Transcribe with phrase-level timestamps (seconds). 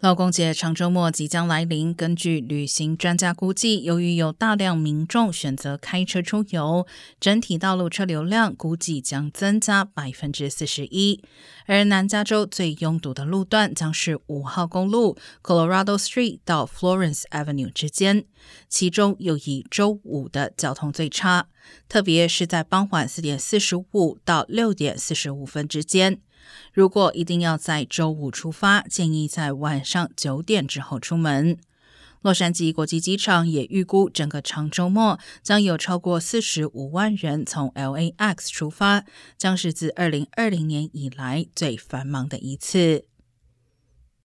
[0.00, 6.86] 劳工节长周末即将来临，根据旅行专家估计，由于有大量民众选择开车出游，
[7.18, 11.24] 整体道路车流量估计将增加百分之四十一。
[11.64, 18.26] 而南加州最拥堵的路段将是五号公路 Colorado Street 到 Florence Avenue 之间，
[18.68, 21.48] 其中又以周五的交通最差，
[21.88, 26.20] 特别是在傍晚四点四十五到六点四十五分之间。
[26.72, 31.58] 如果一定要在周五出发，建议在晚上九点之后出门。
[32.22, 39.04] 洛杉矶国际机场也预估，整个长周末将有超过四十五万人从 LAX 出发，
[39.38, 43.04] 将是自二零二零年以来最繁忙的一次。